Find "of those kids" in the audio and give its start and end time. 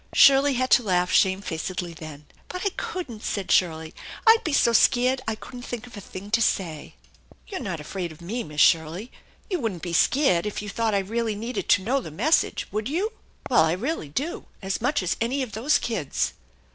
15.43-16.33